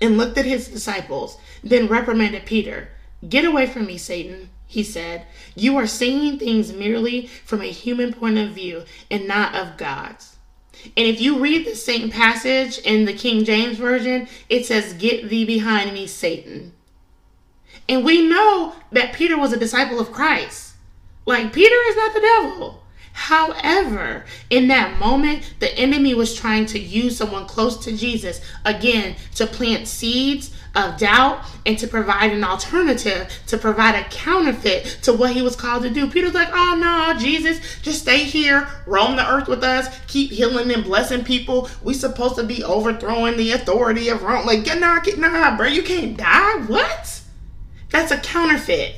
[0.00, 2.88] and looked at his disciples, then reprimanded Peter.
[3.28, 5.24] Get away from me, Satan he said.
[5.54, 10.36] You are seeing things merely from a human point of view and not of God's.
[10.96, 15.28] And if you read the same passage in the King James Version, it says, Get
[15.28, 16.72] thee behind me, Satan.
[17.88, 20.74] And we know that Peter was a disciple of Christ.
[21.24, 22.82] Like, Peter is not the devil.
[23.12, 29.14] However, in that moment, the enemy was trying to use someone close to Jesus again
[29.36, 35.12] to plant seeds of doubt and to provide an alternative, to provide a counterfeit to
[35.12, 36.10] what he was called to do.
[36.10, 40.70] Peter's like, oh no, Jesus, just stay here, roam the earth with us, keep healing
[40.72, 41.68] and blessing people.
[41.82, 44.46] We supposed to be overthrowing the authority of Rome.
[44.46, 46.56] Like, get nah, get nah, bro, you can't die.
[46.66, 47.20] What?
[47.90, 48.96] That's a counterfeit.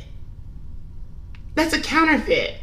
[1.54, 2.56] That's a counterfeit.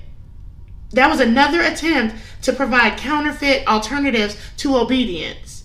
[0.91, 5.63] That was another attempt to provide counterfeit alternatives to obedience.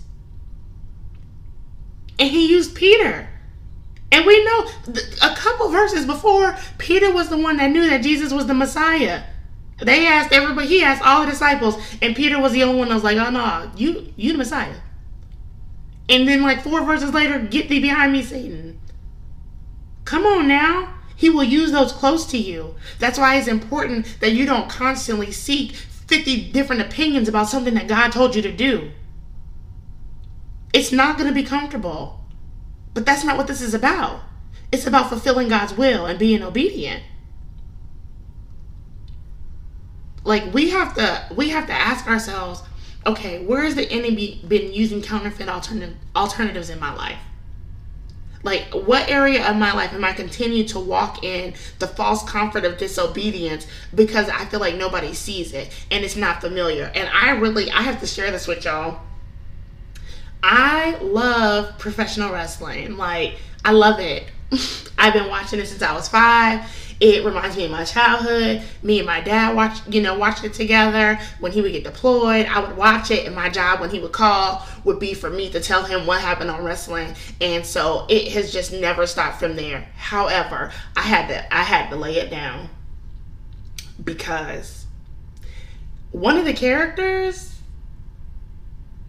[2.18, 3.28] And he used Peter.
[4.10, 4.66] And we know
[5.22, 9.22] a couple verses before, Peter was the one that knew that Jesus was the Messiah.
[9.80, 12.94] They asked everybody, he asked all the disciples, and Peter was the only one that
[12.94, 14.74] was like, oh no, you you the Messiah.
[16.08, 18.80] And then like four verses later, get thee behind me, Satan.
[20.04, 20.94] Come on now.
[21.14, 22.76] He will use those close to you.
[22.98, 27.88] That's why it's important that you don't constantly seek 50 different opinions about something that
[27.88, 28.90] God told you to do.
[30.72, 32.20] It's not going to be comfortable.
[32.98, 34.22] But that's not what this is about.
[34.72, 37.00] It's about fulfilling God's will and being obedient.
[40.24, 42.64] Like we have to we have to ask ourselves,
[43.06, 47.20] okay, where has the enemy been using counterfeit alternative alternatives in my life?
[48.42, 52.64] Like, what area of my life am I continue to walk in the false comfort
[52.64, 56.90] of disobedience because I feel like nobody sees it and it's not familiar?
[56.96, 59.02] And I really, I have to share this with y'all.
[60.42, 62.96] I love professional wrestling.
[62.96, 64.24] Like, I love it.
[64.98, 66.64] I've been watching it since I was five.
[67.01, 68.62] It reminds me of my childhood.
[68.83, 71.18] Me and my dad watched, you know, watched it together.
[71.38, 74.11] When he would get deployed, I would watch it, and my job when he would
[74.11, 77.14] call would be for me to tell him what happened on wrestling.
[77.40, 79.87] And so it has just never stopped from there.
[79.96, 82.68] However, I had to I had to lay it down
[84.03, 84.87] because
[86.11, 87.47] one of the characters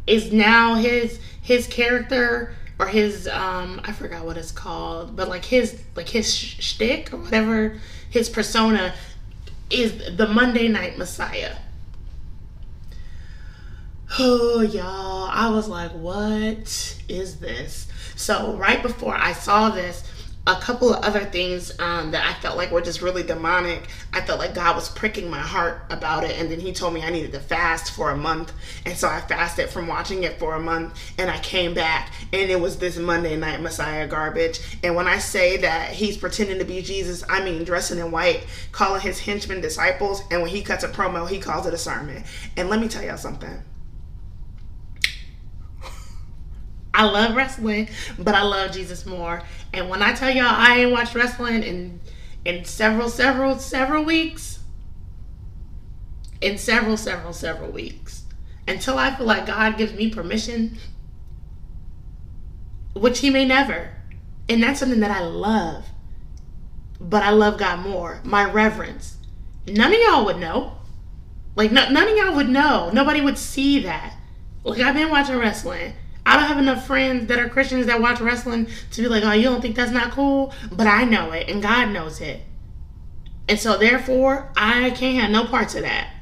[0.10, 5.45] is now his his character or his um I forgot what it's called, but like
[5.45, 8.93] his like his shtick or whatever his persona
[9.69, 11.56] is the Monday Night Messiah.
[14.17, 17.88] Oh y'all, I was like, what is this?
[18.15, 20.04] So right before I saw this,
[20.49, 23.88] a couple of other things um, that I felt like were just really demonic.
[24.13, 27.03] I felt like God was pricking my heart about it, and then He told me
[27.03, 28.51] I needed to fast for a month,
[28.85, 32.49] and so I fasted from watching it for a month, and I came back, and
[32.49, 34.59] it was this Monday Night Messiah garbage.
[34.83, 38.47] And when I say that He's pretending to be Jesus, I mean dressing in white,
[38.71, 42.23] calling His henchmen disciples, and when He cuts a promo, He calls it a sermon.
[42.57, 43.62] And let me tell y'all something.
[46.99, 49.41] I love wrestling, but I love Jesus more.
[49.71, 52.01] And when I tell y'all I ain't watched wrestling in
[52.43, 54.59] in several, several, several weeks,
[56.41, 58.23] in several, several, several weeks,
[58.67, 60.77] until I feel like God gives me permission,
[62.93, 63.91] which He may never.
[64.50, 65.85] And that's something that I love.
[67.00, 68.19] But I love God more.
[68.25, 69.15] My reverence.
[69.65, 70.73] None of y'all would know.
[71.56, 72.89] Like, no, none of y'all would know.
[72.91, 74.17] Nobody would see that.
[74.65, 75.93] Like, I've been watching wrestling
[76.30, 79.32] I don't have enough friends that are Christians that watch wrestling to be like, oh,
[79.32, 80.54] you don't think that's not cool?
[80.71, 82.42] But I know it, and God knows it.
[83.48, 86.13] And so, therefore, I can't have no parts of that.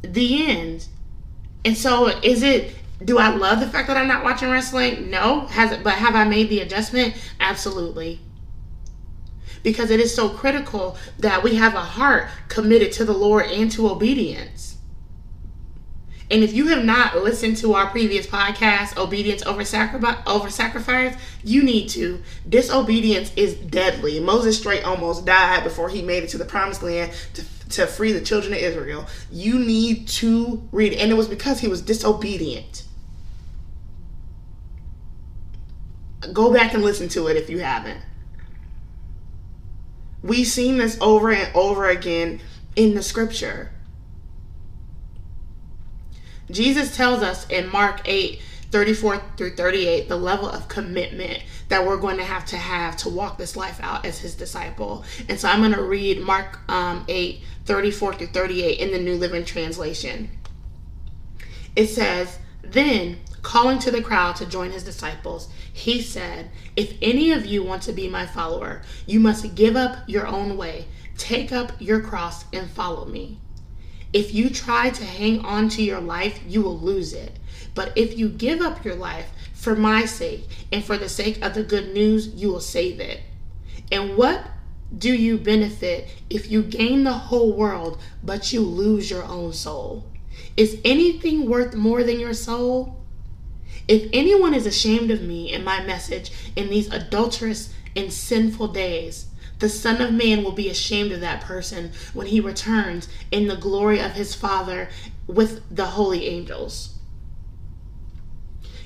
[0.00, 0.86] The end.
[1.62, 2.74] And so, is it?
[3.04, 5.10] Do I love the fact that I'm not watching wrestling?
[5.10, 5.40] No.
[5.40, 5.84] Has it?
[5.84, 7.14] But have I made the adjustment?
[7.38, 8.18] Absolutely.
[9.62, 13.70] Because it is so critical that we have a heart committed to the Lord and
[13.72, 14.78] to obedience.
[16.30, 21.16] And if you have not listened to our previous podcast, Obedience Over, Sacri- over Sacrifice,
[21.42, 22.22] you need to.
[22.48, 24.20] Disobedience is deadly.
[24.20, 28.12] Moses straight almost died before he made it to the promised land to, to free
[28.12, 29.06] the children of Israel.
[29.32, 30.92] You need to read.
[30.92, 32.84] And it was because he was disobedient.
[36.32, 38.00] Go back and listen to it if you haven't.
[40.22, 42.40] We've seen this over and over again
[42.76, 43.72] in the scripture.
[46.50, 48.40] Jesus tells us in Mark 8
[48.70, 53.08] 34 through 38 the level of commitment that we're going to have to have to
[53.08, 55.04] walk this life out as his disciple.
[55.28, 59.16] And so I'm going to read Mark um, 8 34 through 38 in the New
[59.16, 60.30] Living Translation.
[61.76, 67.32] It says, Then, calling to the crowd to join his disciples, he said, If any
[67.32, 70.86] of you want to be my follower, you must give up your own way,
[71.16, 73.39] take up your cross, and follow me.
[74.12, 77.38] If you try to hang on to your life, you will lose it.
[77.74, 81.54] But if you give up your life for my sake and for the sake of
[81.54, 83.20] the good news, you will save it.
[83.92, 84.44] And what
[84.96, 90.04] do you benefit if you gain the whole world but you lose your own soul?
[90.56, 92.99] Is anything worth more than your soul?
[93.90, 99.26] If anyone is ashamed of me and my message in these adulterous and sinful days,
[99.58, 103.56] the Son of Man will be ashamed of that person when he returns in the
[103.56, 104.90] glory of his Father
[105.26, 107.00] with the holy angels.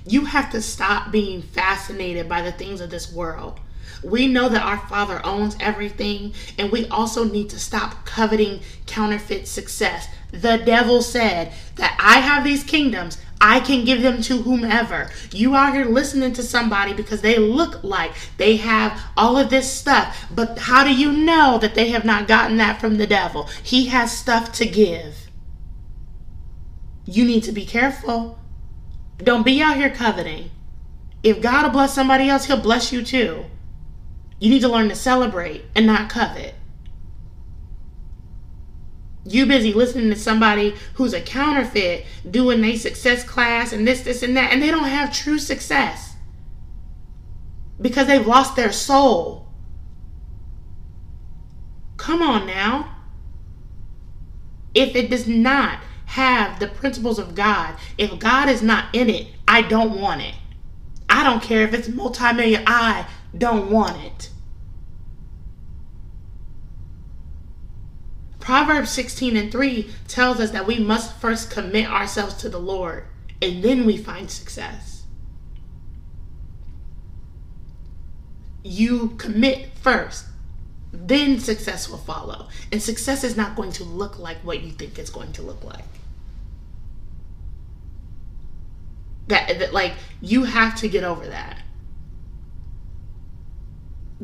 [0.07, 3.61] You have to stop being fascinated by the things of this world.
[4.03, 9.49] We know that our Father owns everything, and we also need to stop coveting counterfeit
[9.49, 10.09] success.
[10.31, 15.11] The devil said that I have these kingdoms, I can give them to whomever.
[15.33, 19.71] You are here listening to somebody because they look like they have all of this
[19.71, 23.49] stuff, but how do you know that they have not gotten that from the devil?
[23.63, 25.29] He has stuff to give.
[27.07, 28.39] You need to be careful.
[29.19, 30.51] Don't be out here coveting.
[31.23, 33.45] If God will bless somebody else, He'll bless you too.
[34.41, 36.55] You need to learn to celebrate and not covet.
[39.27, 44.23] You busy listening to somebody who's a counterfeit doing a success class and this, this,
[44.23, 46.15] and that, and they don't have true success
[47.81, 49.49] because they've lost their soul.
[51.97, 52.97] Come on now.
[54.75, 59.29] If it does not have the principles of God, if God is not in it,
[59.49, 60.35] I don't want it.
[61.09, 63.07] I don't care if it's multi-million, I
[63.37, 64.31] don't want it.
[68.45, 73.05] Proverbs 16 and 3 tells us that we must first commit ourselves to the Lord
[73.41, 75.05] and then we find success.
[78.63, 80.27] You commit first,
[80.93, 82.49] then success will follow.
[82.71, 85.65] And success is not going to look like what you think it's going to look
[85.65, 85.87] like.
[89.29, 91.64] That, that like you have to get over that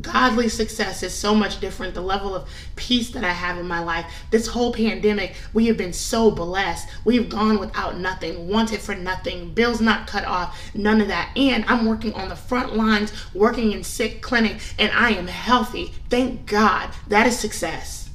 [0.00, 1.94] godly success is so much different.
[1.94, 4.06] The level of peace that I have in my life.
[4.30, 6.88] This whole pandemic, we have been so blessed.
[7.04, 11.32] We've gone without nothing, wanted for nothing, bills not cut off, none of that.
[11.36, 15.92] And I'm working on the front lines, working in sick clinic, and I am healthy.
[16.08, 16.90] Thank God.
[17.08, 18.10] That is success.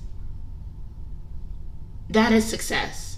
[2.09, 3.17] That is success.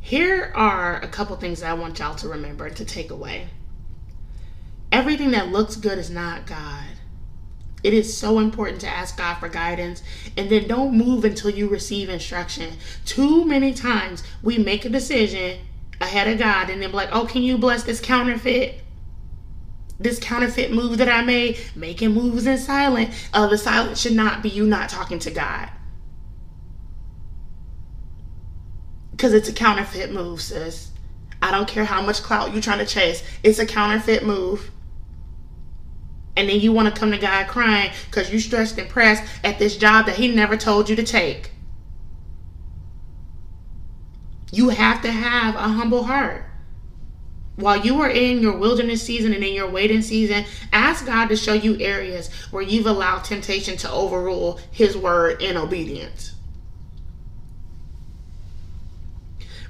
[0.00, 3.48] Here are a couple things I want y'all to remember to take away
[4.92, 6.84] everything that looks good is not God.
[7.84, 10.02] It is so important to ask God for guidance
[10.36, 12.74] and then don't move until you receive instruction.
[13.04, 15.60] Too many times we make a decision
[16.00, 18.80] ahead of God and then be like, oh, can you bless this counterfeit?
[20.00, 23.10] This counterfeit move that I made, making moves in silent.
[23.32, 25.70] Uh, the silence should not be you not talking to God.
[29.10, 30.92] Because it's a counterfeit move, sis.
[31.42, 33.22] I don't care how much clout you're trying to chase.
[33.42, 34.70] It's a counterfeit move
[36.38, 39.58] and then you want to come to God crying because you stressed and pressed at
[39.58, 41.50] this job that He never told you to take.
[44.52, 46.44] You have to have a humble heart.
[47.56, 51.36] While you are in your wilderness season and in your waiting season, ask God to
[51.36, 56.36] show you areas where you've allowed temptation to overrule His word in obedience.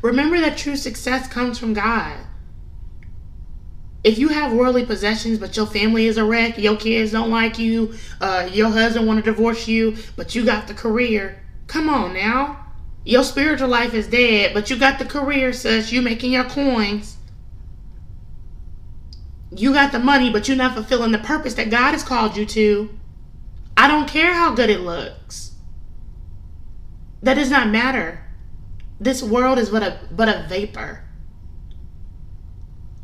[0.02, 2.18] Remember that true success comes from God.
[4.04, 7.58] If you have worldly possessions but your family is a wreck your kids don't like
[7.58, 12.14] you uh, your husband want to divorce you but you got the career come on
[12.14, 12.64] now.
[13.04, 15.92] Your spiritual life is dead but you got the career sis.
[15.92, 17.16] You making your coins.
[19.54, 22.44] You got the money but you're not fulfilling the purpose that god has called you
[22.46, 22.90] to.
[23.76, 25.52] I don't care how good it looks.
[27.22, 28.24] That does not matter.
[29.00, 31.04] This world is but a but a vapor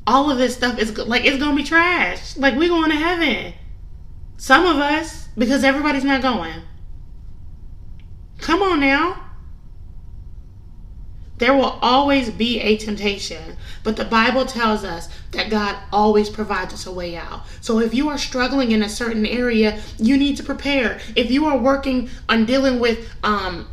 [0.06, 2.36] all of this stuff is like it's gonna be trash.
[2.36, 3.54] Like we going to heaven.
[4.36, 6.62] Some of us, because everybody's not going.
[8.38, 9.20] Come on now.
[11.38, 16.72] There will always be a temptation, but the Bible tells us that God always provides
[16.72, 17.42] us a way out.
[17.60, 21.00] So if you are struggling in a certain area, you need to prepare.
[21.16, 23.68] If you are working on dealing with um,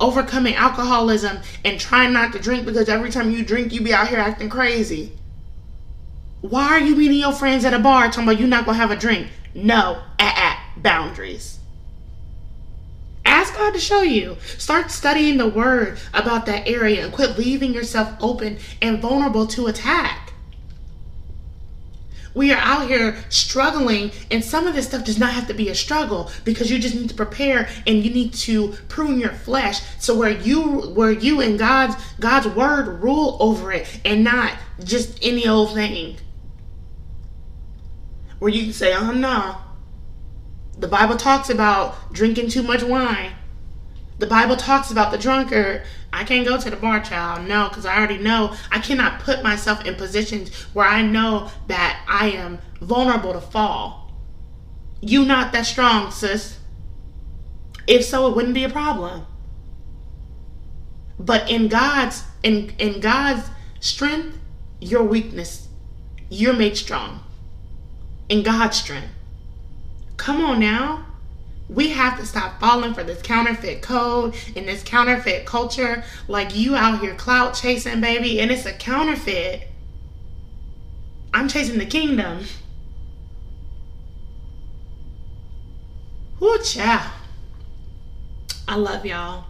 [0.00, 4.08] overcoming alcoholism and trying not to drink because every time you drink, you be out
[4.08, 5.12] here acting crazy
[6.44, 8.90] why are you meeting your friends at a bar talking about you're not gonna have
[8.90, 9.28] a drink?
[9.54, 11.58] No, at, at boundaries.
[13.24, 14.36] Ask God to show you.
[14.58, 19.68] Start studying the word about that area and quit leaving yourself open and vulnerable to
[19.68, 20.34] attack.
[22.34, 25.70] We are out here struggling, and some of this stuff does not have to be
[25.70, 29.80] a struggle because you just need to prepare and you need to prune your flesh
[29.98, 34.52] so where you where you and God's God's word rule over it and not
[34.84, 36.18] just any old thing
[38.38, 39.56] where you can say, uh-huh, oh no.
[40.78, 43.32] The Bible talks about drinking too much wine.
[44.18, 45.82] The Bible talks about the drunkard.
[46.12, 47.48] I can't go to the bar, child.
[47.48, 52.04] No, because I already know I cannot put myself in positions where I know that
[52.08, 54.12] I am vulnerable to fall.
[55.00, 56.58] You not that strong, sis.
[57.86, 59.26] If so, it wouldn't be a problem.
[61.18, 63.48] But in God's in in God's
[63.80, 64.38] strength,
[64.80, 65.68] your weakness,
[66.28, 67.23] you're made strong
[68.28, 69.08] in God's strength.
[70.16, 71.06] Come on now.
[71.68, 76.04] We have to stop falling for this counterfeit code and this counterfeit culture.
[76.28, 79.68] Like you out here clout chasing, baby, and it's a counterfeit.
[81.32, 82.44] I'm chasing the kingdom.
[86.38, 87.10] Whoo, child.
[88.68, 89.44] I love y'all.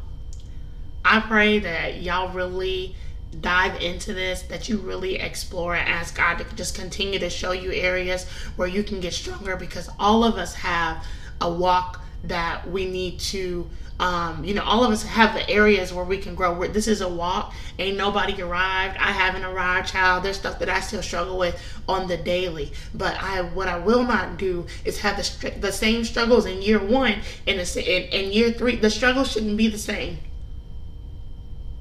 [1.04, 2.94] I pray that y'all really
[3.34, 7.52] dive into this, that you really explore and ask God to just continue to show
[7.52, 11.04] you areas where you can get stronger because all of us have
[11.40, 13.68] a walk that we need to
[14.00, 16.66] um, you know, all of us have the areas where we can grow.
[16.66, 17.54] This is a walk.
[17.78, 18.96] Ain't nobody arrived.
[18.96, 20.24] I haven't arrived, child.
[20.24, 22.72] There's stuff that I still struggle with on the daily.
[22.92, 26.84] But I, what I will not do is have the the same struggles in year
[26.84, 28.76] one and in, in year three.
[28.76, 30.18] The struggles shouldn't be the same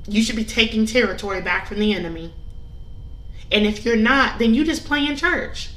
[0.07, 2.33] you should be taking territory back from the enemy.
[3.51, 5.69] And if you're not, then you just play in church.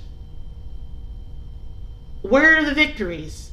[2.22, 3.50] Where are the victories?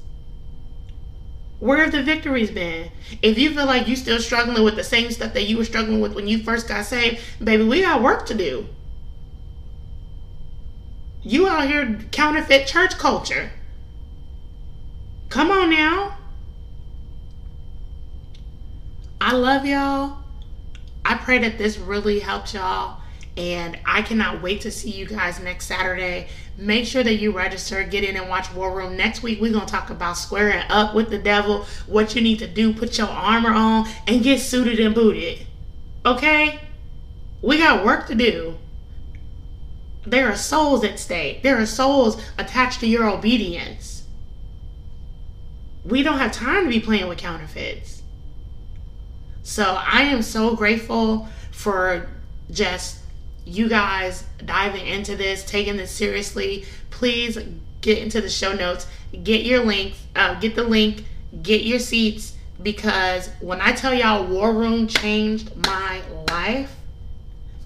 [1.59, 2.91] Where have the victories been?
[3.21, 6.01] If you feel like you're still struggling with the same stuff that you were struggling
[6.01, 8.67] with when you first got saved, baby, we got work to do.
[11.21, 13.51] You out here counterfeit church culture.
[15.29, 16.17] Come on now.
[19.21, 20.22] I love y'all.
[21.05, 22.99] I pray that this really helped y'all.
[23.35, 26.27] And I cannot wait to see you guys next Saturday.
[26.55, 28.95] Make sure that you register, get in and watch War Room.
[28.95, 32.39] Next week, we're going to talk about squaring up with the devil, what you need
[32.39, 35.47] to do, put your armor on, and get suited and booted.
[36.05, 36.59] Okay?
[37.41, 38.57] We got work to do.
[40.05, 44.03] There are souls at stake, there are souls attached to your obedience.
[45.83, 48.02] We don't have time to be playing with counterfeits.
[49.43, 52.09] So I am so grateful for
[52.49, 52.99] just
[53.45, 56.65] you guys diving into this, taking this seriously.
[56.89, 57.37] Please
[57.81, 58.87] get into the show notes,
[59.23, 61.05] get your link, uh, get the link,
[61.41, 66.75] get your seats because when I tell y'all War Room changed my life,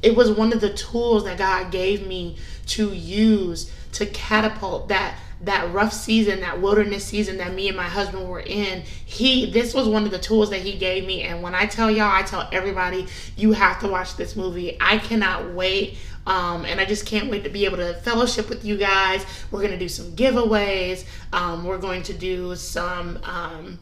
[0.01, 5.17] it was one of the tools that God gave me to use to catapult that
[5.41, 9.73] that rough season, that wilderness season that me and my husband were in, he this
[9.73, 11.23] was one of the tools that he gave me.
[11.23, 14.77] And when I tell y'all, I tell everybody, you have to watch this movie.
[14.81, 15.97] I cannot wait.
[16.25, 19.25] Um, and I just can't wait to be able to fellowship with you guys.
[19.49, 21.05] We're gonna do some giveaways.
[21.31, 23.79] Um, we're going to do some um,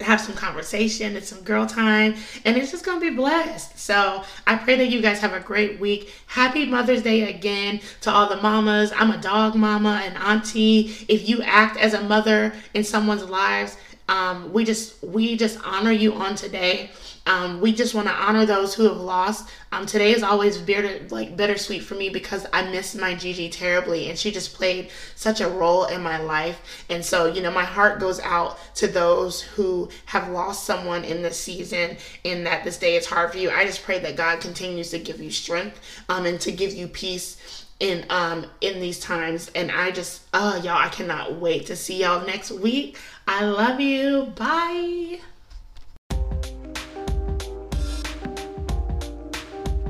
[0.00, 3.78] have some conversation it's some girl time and it's just gonna be blessed.
[3.78, 6.12] So i pray that you guys have a great week.
[6.26, 8.92] Happy mother's day again to all the mamas.
[8.94, 10.94] I'm a dog mama and auntie.
[11.08, 13.76] If you act as a mother in someone's lives
[14.08, 16.90] um, we just we just honor you on today.
[17.26, 19.48] Um, we just want to honor those who have lost.
[19.72, 24.08] Um, today is always bitter, like bittersweet for me because I miss my Gigi terribly,
[24.08, 26.84] and she just played such a role in my life.
[26.88, 31.20] And so, you know, my heart goes out to those who have lost someone in
[31.22, 33.50] this season, and that this day is hard for you.
[33.50, 36.86] I just pray that God continues to give you strength, um, and to give you
[36.86, 41.76] peace in um in these times and i just oh y'all i cannot wait to
[41.76, 42.96] see y'all next week
[43.26, 45.18] i love you bye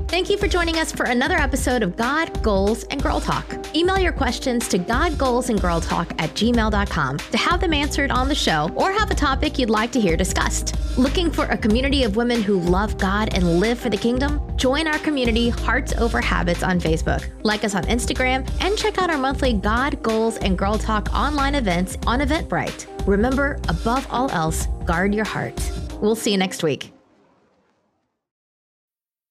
[0.07, 3.45] Thank you for joining us for another episode of God, Goals, and Girl Talk.
[3.75, 8.91] Email your questions to godgoalsandgirltalk at gmail.com to have them answered on the show or
[8.93, 10.75] have a topic you'd like to hear discussed.
[10.97, 14.41] Looking for a community of women who love God and live for the kingdom?
[14.57, 17.29] Join our community, Hearts Over Habits, on Facebook.
[17.43, 21.53] Like us on Instagram and check out our monthly God, Goals, and Girl Talk online
[21.53, 22.96] events on Eventbrite.
[23.07, 25.53] Remember, above all else, guard your heart.
[26.01, 26.91] We'll see you next week.